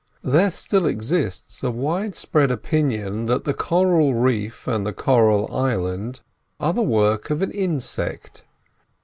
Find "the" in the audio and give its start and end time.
3.43-3.53, 4.83-4.93, 6.73-6.81